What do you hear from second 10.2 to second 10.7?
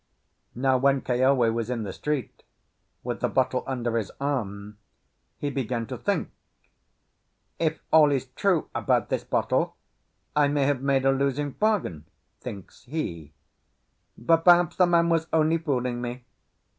I may